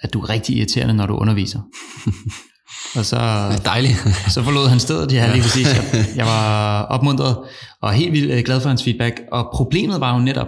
at 0.00 0.12
du 0.12 0.20
er 0.20 0.28
rigtig 0.28 0.56
irriterende, 0.56 0.94
når 0.94 1.06
du 1.06 1.14
underviser. 1.14 1.60
og 2.96 3.04
så, 3.04 3.18
dejligt. 3.64 3.96
så 4.34 4.42
forlod 4.42 4.68
han 4.68 4.80
stedet, 4.80 5.12
ja, 5.12 5.32
lige 5.32 5.42
præcis. 5.42 5.74
Jeg, 5.74 6.06
jeg 6.16 6.26
var 6.26 6.82
opmuntret 6.82 7.36
og 7.82 7.92
helt 7.92 8.12
vildt 8.12 8.32
øh, 8.32 8.44
glad 8.44 8.60
for 8.60 8.68
hans 8.68 8.84
feedback. 8.84 9.20
Og 9.32 9.50
problemet 9.54 10.00
var 10.00 10.14
jo 10.14 10.20
netop, 10.20 10.46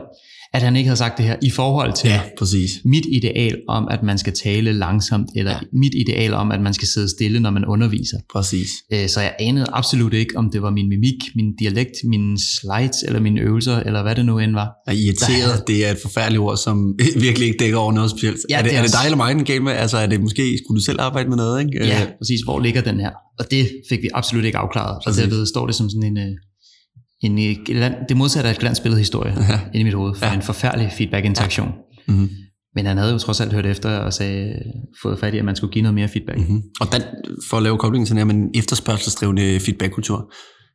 at 0.54 0.62
han 0.62 0.76
ikke 0.76 0.88
havde 0.88 0.96
sagt 0.98 1.18
det 1.18 1.26
her 1.26 1.36
i 1.42 1.50
forhold 1.50 1.92
til 1.92 2.08
ja, 2.10 2.20
præcis. 2.38 2.70
mit 2.84 3.06
ideal 3.12 3.56
om, 3.68 3.88
at 3.90 4.02
man 4.02 4.18
skal 4.18 4.32
tale 4.32 4.72
langsomt, 4.72 5.28
eller 5.36 5.50
ja. 5.50 5.58
mit 5.72 5.94
ideal 5.94 6.34
om, 6.34 6.50
at 6.52 6.60
man 6.60 6.74
skal 6.74 6.88
sidde 6.88 7.08
stille, 7.08 7.40
når 7.40 7.50
man 7.50 7.64
underviser. 7.64 8.18
Præcis. 8.32 8.68
Øh, 8.92 9.08
Så 9.08 9.20
jeg 9.20 9.34
anede 9.40 9.66
absolut 9.72 10.12
ikke, 10.14 10.36
om 10.36 10.50
det 10.50 10.62
var 10.62 10.70
min 10.70 10.88
mimik, 10.88 11.14
min 11.36 11.56
dialekt, 11.58 11.90
mine 12.04 12.38
slides, 12.38 13.02
eller 13.06 13.20
mine 13.20 13.40
øvelser, 13.40 13.76
eller 13.76 14.02
hvad 14.02 14.14
det 14.14 14.26
nu 14.26 14.38
end 14.38 14.52
var. 14.52 14.68
Og 14.86 14.94
irriteret, 14.94 15.66
det 15.66 15.86
er 15.86 15.90
et 15.90 15.98
forfærdeligt 16.02 16.40
ord, 16.40 16.56
som 16.56 16.98
virkelig 17.26 17.46
ikke 17.48 17.58
dækker 17.58 17.78
over 17.78 17.92
noget 17.92 18.10
specielt. 18.10 18.38
Ja, 18.50 18.58
er, 18.58 18.62
det, 18.62 18.70
det 18.70 18.76
er 18.76 18.80
er 18.80 18.86
det 18.86 18.92
dig 18.92 19.04
eller 19.04 19.16
mig, 19.16 19.34
den 19.34 19.44
galt 19.44 19.62
med? 19.62 19.72
Altså, 19.72 19.96
er 19.98 20.06
det 20.06 20.20
måske, 20.20 20.58
skulle 20.64 20.80
du 20.80 20.84
selv 20.84 21.00
arbejde 21.00 21.28
med 21.28 21.36
noget, 21.36 21.60
ikke? 21.60 21.86
Ja, 21.86 22.02
Øh, 22.02 22.08
præcis. 22.18 22.40
Hvor 22.44 22.60
ligger 22.60 22.80
den 22.80 23.00
her? 23.00 23.10
Og 23.38 23.50
det 23.50 23.68
fik 23.88 23.98
vi 24.02 24.08
absolut 24.14 24.44
ikke 24.44 24.58
afklaret. 24.58 24.96
Og 24.96 25.02
Præcis. 25.04 25.22
derved 25.22 25.46
står 25.46 25.66
det 25.66 25.74
som 25.74 25.90
sådan 25.90 26.02
en, 26.02 26.18
øh, 26.18 26.32
en, 27.26 27.38
øh, 27.68 27.90
det 28.08 28.16
modsatte 28.16 28.48
af 28.48 28.52
et 28.54 28.58
glansbillede 28.60 28.98
historie 29.00 29.34
Ja. 29.50 29.60
inde 29.66 29.80
i 29.80 29.82
mit 29.84 29.94
hoved, 29.94 30.14
for 30.14 30.26
Ja. 30.26 30.34
en 30.34 30.42
forfærdelig 30.42 30.92
feedback-interaktion. 30.98 31.68
Mhm. 32.08 32.28
Men 32.76 32.86
han 32.86 32.96
havde 32.98 33.12
jo 33.12 33.18
trods 33.18 33.40
alt 33.40 33.52
hørt 33.52 33.66
efter 33.66 33.90
og 33.98 34.12
sagde, 34.12 34.54
fået 35.02 35.18
fat 35.18 35.34
i, 35.34 35.38
at 35.38 35.44
man 35.44 35.56
skulle 35.56 35.72
give 35.72 35.82
noget 35.82 35.94
mere 35.94 36.08
feedback. 36.08 36.38
Mm-hmm. 36.38 36.62
Og 36.80 36.92
den, 36.92 37.02
for 37.48 37.56
at 37.56 37.62
lave 37.62 37.78
koblingen 37.78 38.06
til 38.06 38.10
den 38.10 38.18
her 38.18 38.24
med 38.24 38.34
en 38.34 38.50
efterspørgselsdrivende 38.54 39.60
feedbackkultur, 39.60 40.32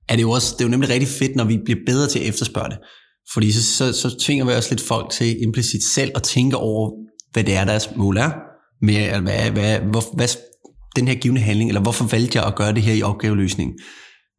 er 0.10 0.16
det 0.16 0.22
jo 0.22 0.32
også, 0.32 0.56
det 0.58 0.62
er 0.64 0.68
jo 0.68 0.72
nemlig 0.72 0.90
rigtig 0.90 1.10
fedt, 1.10 1.36
når 1.36 1.44
vi 1.44 1.58
bliver 1.66 1.80
bedre 1.86 2.08
til 2.08 2.20
at 2.20 2.26
efterspørge 2.30 2.70
det. 2.70 2.78
Fordi 3.34 3.52
så, 3.52 3.64
så, 3.78 3.94
så 3.94 4.16
tvinger 4.20 4.46
vi 4.46 4.52
også 4.52 4.70
lidt 4.72 4.82
folk 4.82 5.10
til 5.12 5.44
implicit 5.44 5.82
selv 5.96 6.12
at 6.16 6.24
tænke 6.24 6.58
over, 6.58 6.92
hvad 7.34 7.44
det 7.44 7.56
er, 7.58 7.66
deres 7.66 7.90
mål 7.96 8.18
er. 8.18 8.32
Med, 8.82 8.96
altså, 8.96 9.22
hvad, 9.22 9.52
hvad, 9.52 9.80
hvor, 9.80 10.16
hvad, 10.16 10.28
den 10.96 11.08
her 11.08 11.16
givende 11.16 11.42
handling, 11.42 11.70
eller 11.70 11.82
hvorfor 11.82 12.06
valgte 12.06 12.38
jeg 12.40 12.48
at 12.48 12.56
gøre 12.56 12.74
det 12.74 12.82
her 12.84 12.94
i 12.94 13.02
opgaveløsningen? 13.02 13.76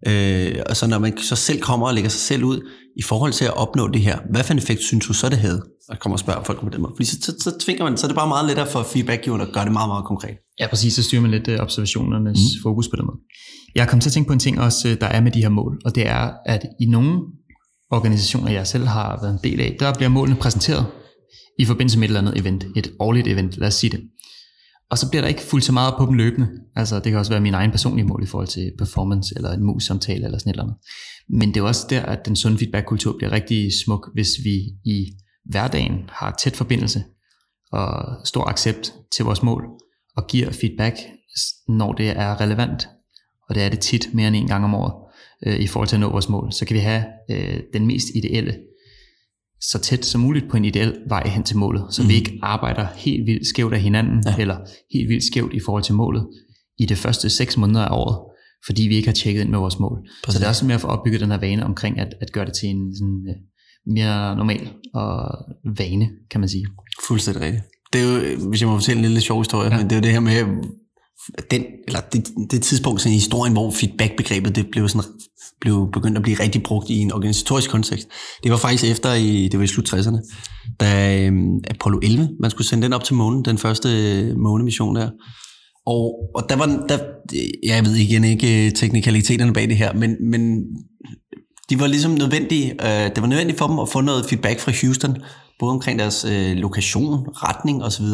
Øh, 0.08 0.62
og 0.68 0.76
så 0.76 0.86
når 0.86 0.98
man 0.98 1.18
så 1.18 1.36
selv 1.36 1.60
kommer 1.60 1.86
og 1.86 1.94
lægger 1.94 2.10
sig 2.10 2.20
selv 2.20 2.44
ud 2.44 2.60
i 2.96 3.02
forhold 3.02 3.32
til 3.32 3.44
at 3.44 3.56
opnå 3.56 3.88
det 3.88 4.00
her, 4.00 4.18
hvad 4.30 4.44
for 4.44 4.52
en 4.52 4.58
effekt 4.58 4.80
synes 4.80 5.06
du 5.06 5.12
så 5.12 5.28
det 5.28 5.38
havde? 5.38 5.62
Og 5.88 5.98
kommer 5.98 6.14
og 6.14 6.20
spørger 6.20 6.44
folk 6.44 6.60
på 6.60 6.68
den 6.68 6.82
måde. 6.82 6.92
Fordi 6.96 7.06
så, 7.06 7.16
så, 7.22 7.34
så 7.40 7.58
tvinger 7.60 7.84
man, 7.84 7.96
så 7.96 8.06
er 8.06 8.08
det 8.08 8.16
bare 8.16 8.28
meget 8.28 8.46
lettere 8.46 8.66
for 8.66 8.82
feedbackgiveren 8.82 9.42
at 9.42 9.48
gøre 9.52 9.64
det 9.64 9.72
meget, 9.72 9.88
meget 9.88 10.04
konkret. 10.04 10.36
Ja, 10.60 10.66
præcis. 10.66 10.94
Så 10.94 11.02
styrer 11.02 11.22
man 11.22 11.30
lidt 11.30 11.48
øh, 11.48 11.58
observationernes 11.60 12.38
mm. 12.38 12.62
fokus 12.62 12.88
på 12.88 12.96
den 12.96 13.06
måde. 13.06 13.18
Jeg 13.74 13.88
kom 13.88 14.00
til 14.00 14.08
at 14.08 14.12
tænke 14.12 14.26
på 14.26 14.32
en 14.32 14.38
ting 14.38 14.60
også, 14.60 14.88
øh, 14.88 15.00
der 15.00 15.06
er 15.06 15.20
med 15.20 15.32
de 15.32 15.40
her 15.40 15.48
mål, 15.48 15.80
og 15.84 15.94
det 15.94 16.06
er, 16.06 16.30
at 16.46 16.62
i 16.80 16.86
nogle 16.86 17.20
organisationer, 17.90 18.50
jeg 18.50 18.66
selv 18.66 18.86
har 18.86 19.18
været 19.22 19.32
en 19.32 19.50
del 19.50 19.60
af, 19.60 19.76
der 19.80 19.94
bliver 19.94 20.08
målene 20.08 20.36
præsenteret 20.36 20.86
i 21.58 21.64
forbindelse 21.64 21.98
med 21.98 22.08
et 22.08 22.08
eller 22.08 22.20
andet 22.20 22.40
event, 22.40 22.64
et 22.76 22.92
årligt 23.00 23.28
event, 23.28 23.56
lad 23.56 23.68
os 23.68 23.74
sige 23.74 23.90
det. 23.90 24.00
Og 24.90 24.98
så 24.98 25.10
bliver 25.10 25.22
der 25.22 25.28
ikke 25.28 25.42
fuldt 25.42 25.64
så 25.64 25.72
meget 25.72 25.94
på 25.98 26.06
dem 26.06 26.14
løbende. 26.14 26.48
Altså, 26.76 26.96
det 26.96 27.04
kan 27.04 27.18
også 27.18 27.32
være 27.32 27.40
min 27.40 27.54
egen 27.54 27.70
personlige 27.70 28.06
mål 28.06 28.22
i 28.22 28.26
forhold 28.26 28.48
til 28.48 28.72
performance, 28.78 29.34
eller 29.36 29.50
en 29.52 29.64
mus-samtale, 29.64 30.24
eller 30.24 30.38
sådan 30.38 30.50
et 30.50 30.54
eller 30.54 30.62
andet. 30.62 30.76
Men 31.28 31.54
det 31.54 31.60
er 31.60 31.64
også 31.64 31.86
der, 31.90 32.02
at 32.02 32.26
den 32.26 32.36
sunde 32.36 32.58
feedback-kultur 32.58 33.16
bliver 33.18 33.32
rigtig 33.32 33.70
smuk, 33.84 34.10
hvis 34.14 34.28
vi 34.44 34.56
i 34.84 35.06
hverdagen 35.44 35.94
har 36.08 36.34
tæt 36.38 36.56
forbindelse 36.56 37.04
og 37.72 38.16
stor 38.26 38.48
accept 38.48 38.94
til 39.12 39.24
vores 39.24 39.42
mål, 39.42 39.64
og 40.16 40.26
giver 40.26 40.50
feedback, 40.50 40.96
når 41.68 41.92
det 41.92 42.08
er 42.08 42.40
relevant. 42.40 42.88
Og 43.48 43.54
det 43.54 43.62
er 43.62 43.68
det 43.68 43.80
tit 43.80 44.14
mere 44.14 44.28
end 44.28 44.36
en 44.36 44.46
gang 44.46 44.64
om 44.64 44.74
året, 44.74 44.92
øh, 45.46 45.60
i 45.60 45.66
forhold 45.66 45.88
til 45.88 45.96
at 45.96 46.00
nå 46.00 46.10
vores 46.10 46.28
mål. 46.28 46.52
Så 46.52 46.66
kan 46.66 46.74
vi 46.74 46.80
have 46.80 47.04
øh, 47.30 47.60
den 47.72 47.86
mest 47.86 48.06
ideelle, 48.14 48.58
så 49.60 49.78
tæt 49.78 50.04
som 50.04 50.20
muligt 50.20 50.50
på 50.50 50.56
en 50.56 50.64
ideel 50.64 50.96
vej 51.08 51.28
hen 51.28 51.42
til 51.42 51.56
målet, 51.56 51.84
så 51.90 52.02
mm. 52.02 52.08
vi 52.08 52.14
ikke 52.14 52.38
arbejder 52.42 52.86
helt 52.96 53.26
vildt 53.26 53.46
skævt 53.46 53.74
af 53.74 53.80
hinanden, 53.80 54.24
ja. 54.26 54.36
eller 54.38 54.56
helt 54.92 55.08
vildt 55.08 55.24
skævt 55.24 55.52
i 55.54 55.60
forhold 55.60 55.82
til 55.82 55.94
målet 55.94 56.26
i 56.78 56.86
det 56.86 56.98
første 56.98 57.30
seks 57.30 57.56
måneder 57.56 57.84
af 57.84 57.96
året, 57.96 58.18
fordi 58.66 58.82
vi 58.82 58.96
ikke 58.96 59.08
har 59.08 59.14
tjekket 59.14 59.40
ind 59.40 59.50
med 59.50 59.58
vores 59.58 59.78
mål. 59.78 59.98
Præcis. 60.24 60.34
Så 60.34 60.38
det 60.38 60.44
er 60.44 60.48
også 60.48 60.66
med 60.66 60.74
at 60.74 60.80
få 60.80 60.86
opbygget 60.86 61.20
den 61.20 61.30
her 61.30 61.38
vane 61.38 61.64
omkring 61.64 61.98
at, 61.98 62.14
at 62.20 62.32
gøre 62.32 62.46
det 62.46 62.54
til 62.60 62.68
en 62.68 62.96
sådan, 62.96 63.26
øh, 63.28 63.36
mere 63.86 64.36
normal 64.36 64.68
og 64.94 65.38
vane, 65.78 66.10
kan 66.30 66.40
man 66.40 66.48
sige. 66.48 66.66
Fuldstændig 67.08 67.42
rigtigt. 67.42 67.64
Det 67.92 68.00
er 68.00 68.04
jo, 68.04 68.48
hvis 68.48 68.60
jeg 68.60 68.68
må 68.68 68.76
fortælle 68.76 68.98
en 68.98 69.04
lille 69.04 69.20
sjov 69.20 69.40
historie, 69.40 69.70
ja. 69.70 69.76
men 69.76 69.90
det 69.90 69.92
er 69.92 69.96
jo 69.96 70.02
det 70.02 70.12
her 70.12 70.20
med, 70.20 70.32
den, 71.50 71.64
eller 71.86 72.00
det, 72.00 72.28
det 72.50 72.62
tidspunkt 72.62 73.00
sådan 73.00 73.12
i 73.12 73.16
historien, 73.16 73.52
hvor 73.52 73.70
feedback-begrebet 73.70 74.56
det 74.56 74.66
blev, 74.72 74.88
sådan, 74.88 75.10
blev 75.60 75.88
begyndt 75.92 76.16
at 76.16 76.22
blive 76.22 76.40
rigtig 76.40 76.62
brugt 76.62 76.90
i 76.90 76.98
en 76.98 77.12
organisatorisk 77.12 77.70
kontekst. 77.70 78.08
Det 78.42 78.50
var 78.50 78.56
faktisk 78.56 78.84
efter, 78.84 79.14
i, 79.14 79.48
det 79.48 79.58
var 79.58 79.64
i 79.64 79.66
slut 79.66 79.94
60'erne, 79.94 80.18
da 80.80 81.18
øhm, 81.18 81.60
Apollo 81.70 81.98
11, 82.02 82.28
man 82.40 82.50
skulle 82.50 82.66
sende 82.66 82.84
den 82.84 82.92
op 82.92 83.04
til 83.04 83.14
månen, 83.14 83.44
den 83.44 83.58
første 83.58 83.88
øh, 83.88 84.36
månemission 84.36 84.96
der. 84.96 85.10
Og, 85.86 86.30
og 86.34 86.42
der 86.48 86.56
var, 86.56 86.66
der, 86.88 86.98
jeg 87.66 87.84
ved 87.84 87.94
igen 87.94 88.24
ikke 88.24 88.66
øh, 88.66 88.72
teknikaliteterne 88.72 89.52
bag 89.52 89.68
det 89.68 89.76
her, 89.76 89.92
men, 89.92 90.16
men 90.30 90.64
de 91.70 91.80
var 91.80 91.86
ligesom 91.86 92.12
nødvendige, 92.12 92.70
øh, 92.70 93.10
det 93.14 93.20
var 93.20 93.26
nødvendigt 93.26 93.58
for 93.58 93.66
dem 93.66 93.78
at 93.78 93.88
få 93.88 94.00
noget 94.00 94.26
feedback 94.26 94.60
fra 94.60 94.72
Houston, 94.82 95.16
både 95.60 95.72
omkring 95.72 95.98
deres 95.98 96.24
øh, 96.24 96.56
lokation, 96.56 97.12
retning 97.28 97.84
osv. 97.84 98.06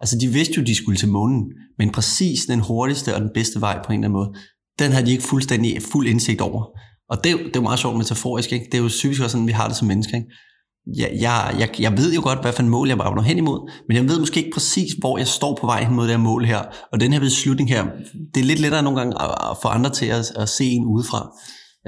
Altså 0.00 0.18
de 0.20 0.28
vidste 0.28 0.54
jo, 0.56 0.62
de 0.62 0.74
skulle 0.74 0.98
til 0.98 1.08
månen, 1.08 1.42
men 1.78 1.90
præcis 1.90 2.40
den 2.44 2.60
hurtigste 2.60 3.14
og 3.14 3.20
den 3.20 3.30
bedste 3.34 3.60
vej 3.60 3.78
på 3.84 3.92
en 3.92 3.98
eller 3.98 4.08
anden 4.08 4.12
måde, 4.12 4.30
den 4.78 4.92
havde 4.92 5.06
de 5.06 5.10
ikke 5.10 5.24
fuldstændig 5.24 5.82
fuld 5.92 6.06
indsigt 6.06 6.40
over. 6.40 6.64
Og 7.10 7.16
det, 7.24 7.38
det 7.38 7.46
er 7.46 7.50
jo 7.60 7.62
meget 7.62 7.78
sjovt 7.78 7.98
metaforisk, 7.98 8.52
ikke? 8.52 8.66
Det 8.72 8.78
er 8.78 8.82
jo 8.82 8.88
typisk 8.88 9.22
også 9.22 9.32
sådan, 9.32 9.46
vi 9.46 9.52
har 9.52 9.68
det 9.68 9.76
som 9.76 9.88
mennesker, 9.88 10.16
ikke? 10.16 10.28
Jeg, 10.96 11.10
jeg, 11.20 11.56
jeg, 11.58 11.80
jeg 11.80 11.98
ved 11.98 12.14
jo 12.14 12.20
godt, 12.22 12.40
hvad 12.40 12.52
for 12.52 12.62
en 12.62 12.68
mål 12.68 12.88
jeg 12.88 13.00
arbejder 13.00 13.22
hen 13.22 13.38
imod, 13.38 13.70
men 13.88 13.96
jeg 13.96 14.08
ved 14.08 14.18
måske 14.18 14.38
ikke 14.40 14.54
præcis, 14.54 14.92
hvor 14.98 15.18
jeg 15.18 15.26
står 15.26 15.58
på 15.60 15.66
vej 15.66 15.84
hen 15.84 15.94
mod 15.94 16.04
det 16.04 16.10
her 16.10 16.22
mål 16.22 16.44
her. 16.44 16.60
Og 16.92 17.00
den 17.00 17.12
her 17.12 17.20
beslutning 17.20 17.70
her, 17.70 17.84
det 18.34 18.40
er 18.40 18.44
lidt 18.44 18.60
lettere 18.60 18.82
nogle 18.82 18.98
gange 18.98 19.22
at, 19.22 19.30
at 19.50 19.56
få 19.62 19.68
andre 19.68 19.90
til 19.90 20.06
at, 20.06 20.32
at 20.36 20.48
se 20.48 20.64
en 20.64 20.84
udefra, 20.84 21.30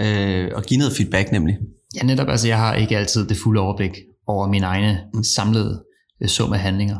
øh, 0.00 0.50
og 0.54 0.62
give 0.62 0.78
noget 0.78 0.96
feedback 0.96 1.32
nemlig. 1.32 1.54
Ja, 1.96 2.02
netop. 2.02 2.28
Altså, 2.28 2.48
jeg 2.48 2.58
har 2.58 2.74
ikke 2.74 2.96
altid 2.96 3.28
det 3.28 3.36
fulde 3.36 3.60
overblik 3.60 3.92
over 4.26 4.48
mine 4.48 4.66
egne 4.66 5.00
samlede 5.36 5.84
øh, 6.22 6.28
sum 6.28 6.52
af 6.52 6.58
handlinger. 6.58 6.98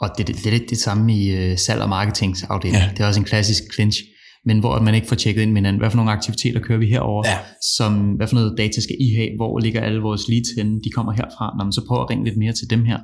Og 0.00 0.10
det, 0.18 0.26
det, 0.26 0.36
det 0.36 0.46
er 0.46 0.50
lidt 0.50 0.70
det 0.70 0.78
samme 0.78 1.16
i 1.16 1.30
øh, 1.30 1.58
salg- 1.58 1.82
og 1.82 1.88
marketingsafdelingen. 1.88 2.82
Ja. 2.82 2.90
Det 2.90 3.00
er 3.00 3.06
også 3.06 3.20
en 3.20 3.26
klassisk 3.26 3.62
clinch. 3.74 3.98
men 4.44 4.58
hvor 4.58 4.80
man 4.80 4.94
ikke 4.94 5.06
får 5.06 5.16
tjekket 5.16 5.42
ind 5.42 5.50
med 5.52 5.58
hinanden, 5.60 5.80
hvad 5.80 5.90
for 5.90 5.96
nogle 5.96 6.10
aktiviteter 6.12 6.60
kører 6.60 6.78
vi 6.78 6.86
herover, 6.86 7.22
Ja. 7.28 7.38
som, 7.76 7.92
hvad 8.12 8.26
for 8.28 8.34
noget 8.34 8.54
data 8.58 8.80
skal 8.80 8.96
I 9.00 9.14
have, 9.16 9.28
hvor 9.38 9.58
ligger 9.58 9.80
alle 9.80 10.00
vores 10.00 10.28
leads 10.28 10.48
henne, 10.56 10.80
de 10.84 10.90
kommer 10.90 11.12
herfra, 11.12 11.54
Nå, 11.58 11.64
men 11.64 11.72
så 11.72 11.84
prøv 11.88 12.02
at 12.02 12.10
ringe 12.10 12.24
lidt 12.24 12.36
mere 12.38 12.52
til 12.52 12.70
dem 12.70 12.84
her, 12.84 12.98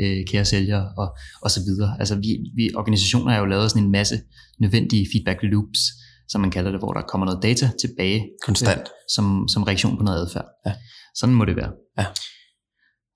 øh, 0.00 0.24
kære 0.30 0.44
sælgere, 0.44 0.84
og, 0.98 1.08
og 1.42 1.50
så 1.50 1.60
videre. 1.68 1.96
Altså 1.98 2.14
vi, 2.14 2.30
vi 2.56 2.70
organisationer 2.74 3.32
har 3.32 3.38
jo 3.38 3.44
lavet 3.46 3.70
sådan 3.70 3.84
en 3.84 3.90
masse 3.92 4.16
nødvendige 4.60 5.06
feedback 5.12 5.38
loops, 5.42 5.80
som 6.28 6.40
man 6.40 6.50
kalder 6.50 6.70
det, 6.70 6.80
hvor 6.80 6.92
der 6.92 7.00
kommer 7.00 7.24
noget 7.24 7.42
data 7.42 7.70
tilbage, 7.80 8.20
Konstant. 8.46 8.82
som, 9.14 9.48
som 9.52 9.62
reaktion 9.62 9.96
på 9.98 10.02
noget 10.04 10.18
adfærd. 10.20 10.46
Ja. 10.66 10.72
Sådan 11.14 11.34
må 11.34 11.44
det 11.44 11.56
være. 11.56 11.70
Ja. 11.98 12.04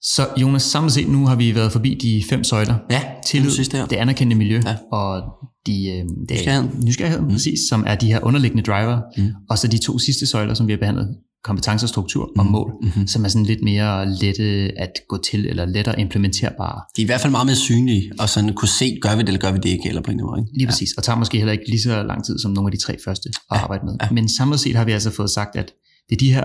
Så 0.02 0.28
Jonas, 0.36 0.62
samlet 0.62 0.92
set 0.92 1.08
nu 1.08 1.26
har 1.26 1.36
vi 1.36 1.54
været 1.54 1.72
forbi 1.72 1.94
de 2.02 2.22
fem 2.30 2.44
søjler. 2.44 2.74
Ja, 2.90 3.02
Tillid, 3.26 3.46
det 3.48 3.56
sidste 3.56 3.76
her. 3.76 3.86
det 3.86 3.96
anerkendte 3.96 4.36
miljø, 4.36 4.60
Ja. 4.66 4.76
og 4.92 5.22
de, 5.66 5.72
øh, 5.88 5.94
det 5.94 5.96
er- 5.96 6.04
Nysgerrigheden. 6.34 6.84
nysgerrigheden 6.84 7.24
mm. 7.26 7.32
præcis, 7.32 7.58
som 7.68 7.84
er 7.86 7.94
de 7.94 8.06
her 8.06 8.20
underliggende 8.22 8.62
driver, 8.62 9.00
Mm. 9.18 9.28
og 9.50 9.58
så 9.58 9.68
de 9.68 9.78
to 9.78 9.98
sidste 9.98 10.26
søjler, 10.26 10.54
som 10.54 10.66
vi 10.66 10.72
har 10.72 10.78
behandlet, 10.78 11.08
kompetence 11.44 11.84
og 11.84 11.88
struktur 11.88 12.30
og 12.38 12.44
Mm. 12.46 12.52
mål, 12.52 12.72
Mhm. 12.82 13.06
som 13.06 13.24
er 13.24 13.28
sådan 13.28 13.46
lidt 13.46 13.62
mere 13.62 14.14
lette 14.20 14.44
at 14.78 14.92
gå 15.08 15.18
til, 15.30 15.46
eller 15.46 15.64
lettere 15.66 16.00
implementerbare. 16.00 16.80
De 16.96 17.02
er 17.02 17.04
i 17.04 17.06
hvert 17.06 17.20
fald 17.20 17.30
meget 17.30 17.46
mere 17.46 17.56
synlige, 17.56 18.12
og 18.18 18.28
sådan 18.28 18.54
kunne 18.54 18.68
se, 18.68 18.98
gør 19.02 19.14
vi 19.16 19.20
det, 19.20 19.28
eller 19.28 19.40
gør 19.40 19.52
vi 19.52 19.58
det 19.58 19.68
ikke, 19.68 19.88
eller 19.88 20.02
på 20.02 20.10
en 20.10 20.16
eller 20.18 20.26
anden 20.28 20.40
måde. 20.40 20.40
Ikke? 20.48 20.58
Lige 20.58 20.66
præcis, 20.66 20.88
og 20.96 21.02
tager 21.02 21.16
måske 21.16 21.36
heller 21.38 21.52
ikke 21.52 21.68
lige 21.68 21.82
så 21.82 22.02
lang 22.02 22.24
tid 22.24 22.38
som 22.38 22.50
nogle 22.50 22.68
af 22.68 22.72
de 22.72 22.84
tre 22.84 22.96
første 23.04 23.28
at 23.28 23.56
Ja, 23.56 23.62
arbejde 23.62 23.84
med. 23.86 23.94
ja. 24.02 24.08
Men 24.10 24.28
samlet 24.28 24.60
set 24.60 24.76
har 24.76 24.84
vi 24.84 24.92
altså 24.92 25.10
fået 25.10 25.30
sagt, 25.30 25.56
at 25.56 25.72
det 26.08 26.14
er 26.16 26.18
de 26.18 26.32
her 26.34 26.44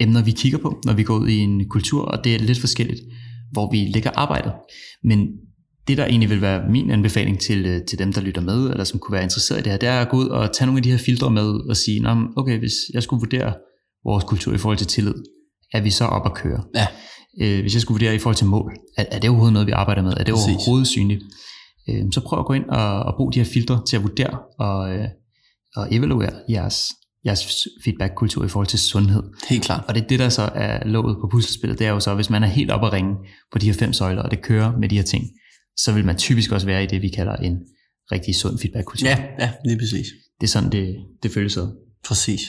emner, 0.00 0.22
vi 0.22 0.30
kigger 0.30 0.58
på, 0.58 0.80
når 0.84 0.92
vi 0.92 1.02
går 1.02 1.16
ud 1.18 1.28
i 1.28 1.38
en 1.38 1.68
kultur, 1.68 2.02
og 2.04 2.24
det 2.24 2.34
er 2.34 2.38
lidt 2.38 2.60
forskelligt, 2.60 3.00
hvor 3.52 3.70
vi 3.70 3.78
lægger 3.94 4.10
arbejdet. 4.14 4.52
Men 5.04 5.28
det, 5.88 5.96
der 5.96 6.06
egentlig 6.06 6.30
vil 6.30 6.40
være 6.40 6.70
min 6.70 6.90
anbefaling 6.90 7.40
til, 7.40 7.66
øh, 7.66 7.80
til 7.88 7.98
dem, 7.98 8.12
der 8.12 8.20
lytter 8.20 8.40
med, 8.40 8.70
eller 8.70 8.84
som 8.84 8.98
kunne 8.98 9.12
være 9.12 9.22
interesseret 9.22 9.60
i 9.60 9.62
det 9.62 9.72
her, 9.72 9.78
det 9.78 9.88
er 9.88 10.00
at 10.00 10.08
gå 10.08 10.16
ud 10.16 10.28
og 10.28 10.52
tage 10.52 10.66
nogle 10.66 10.78
af 10.78 10.82
de 10.82 10.90
her 10.90 10.98
filtre 10.98 11.30
med 11.30 11.48
og 11.70 11.76
sige, 11.76 12.00
"Nå, 12.00 12.16
okay, 12.36 12.58
hvis 12.58 12.74
jeg 12.94 13.02
skulle 13.02 13.20
vurdere 13.20 13.54
vores 14.04 14.24
kultur 14.24 14.54
i 14.54 14.58
forhold 14.58 14.78
til 14.78 14.86
tillid, 14.86 15.14
er 15.72 15.80
vi 15.80 15.90
så 15.90 16.04
op 16.04 16.26
at 16.26 16.34
køre? 16.34 16.62
Ja. 16.74 16.86
Øh, 17.40 17.60
hvis 17.60 17.74
jeg 17.74 17.82
skulle 17.82 17.94
vurdere 17.94 18.14
i 18.14 18.18
forhold 18.18 18.36
til 18.36 18.46
mål, 18.46 18.72
er, 18.96 19.04
er 19.10 19.18
det 19.18 19.30
overhovedet 19.30 19.52
noget, 19.52 19.66
vi 19.66 19.72
arbejder 19.72 20.02
med? 20.02 20.12
Er 20.12 20.24
det 20.24 20.34
Præcis. 20.34 20.54
overhovedet 20.56 20.86
synligt? 20.86 21.22
Øh, 21.88 22.04
så 22.12 22.20
prøv 22.20 22.38
at 22.38 22.46
gå 22.46 22.52
ind 22.52 22.64
og, 22.64 23.02
og 23.02 23.14
bruge 23.16 23.32
de 23.32 23.38
her 23.38 23.46
filtre 23.46 23.82
til 23.88 23.96
at 23.96 24.02
vurdere 24.02 24.38
og, 24.58 24.94
øh, 24.94 25.08
og 25.76 25.94
evaluere 25.94 26.32
jeres, 26.50 26.76
jeres 27.26 27.68
feedback-kultur 27.84 28.44
i 28.44 28.48
forhold 28.48 28.66
til 28.66 28.78
sundhed. 28.78 29.22
Helt 29.48 29.64
klart. 29.64 29.84
Og 29.88 29.94
det 29.94 30.02
er 30.02 30.06
det, 30.06 30.18
der 30.18 30.28
så 30.28 30.42
er 30.54 30.88
låget 30.88 31.16
på 31.20 31.28
puslespillet, 31.32 31.78
det 31.78 31.86
er 31.86 31.90
jo 31.90 32.00
så, 32.00 32.14
hvis 32.14 32.30
man 32.30 32.42
er 32.42 32.46
helt 32.46 32.70
op 32.70 32.84
at 32.84 32.92
ringe 32.92 33.14
på 33.52 33.58
de 33.58 33.66
her 33.66 33.72
fem 33.72 33.92
søjler, 33.92 34.22
og 34.22 34.30
det 34.30 34.42
kører 34.42 34.78
med 34.78 34.88
de 34.88 34.96
her 34.96 35.02
ting, 35.02 35.24
så 35.76 35.92
vil 35.92 36.04
man 36.04 36.16
typisk 36.16 36.52
også 36.52 36.66
være 36.66 36.84
i 36.84 36.86
det, 36.86 37.02
vi 37.02 37.08
kalder 37.08 37.36
en 37.36 37.58
rigtig 38.12 38.34
sund 38.34 38.58
feedback-kultur. 38.58 39.08
Ja, 39.08 39.24
ja, 39.38 39.50
lige 39.64 39.78
præcis. 39.78 40.06
Det 40.40 40.46
er 40.46 40.50
sådan, 40.50 40.72
det, 40.72 40.96
det 41.22 41.30
føles 41.30 41.56
ad. 41.56 41.68
Præcis. 42.04 42.40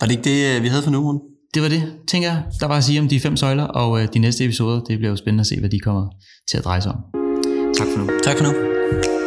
Var 0.00 0.06
det 0.06 0.10
ikke 0.16 0.24
det, 0.24 0.56
øh, 0.56 0.62
vi 0.62 0.68
havde 0.68 0.82
for 0.82 0.90
nu, 0.90 0.98
Rune? 0.98 1.20
Det 1.54 1.62
var 1.62 1.68
det, 1.68 1.82
tænker 2.08 2.28
jeg, 2.28 2.44
der 2.60 2.66
var 2.66 2.76
at 2.76 2.84
sige 2.84 3.00
om 3.00 3.08
de 3.08 3.20
fem 3.20 3.36
søjler, 3.36 3.64
og 3.64 4.02
øh, 4.02 4.08
de 4.14 4.18
næste 4.18 4.44
episoder, 4.44 4.80
det 4.80 4.98
bliver 4.98 5.10
jo 5.10 5.16
spændende 5.16 5.40
at 5.40 5.46
se, 5.46 5.60
hvad 5.60 5.70
de 5.70 5.78
kommer 5.78 6.08
til 6.50 6.58
at 6.58 6.64
dreje 6.64 6.82
sig 6.82 6.92
om. 6.92 7.00
Tak 7.76 7.86
for 7.94 7.98
nu. 7.98 8.10
Tak 8.24 8.38
for 8.38 8.44
nu. 8.44 9.19